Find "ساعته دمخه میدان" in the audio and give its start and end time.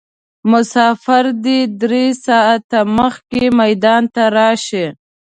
2.25-4.03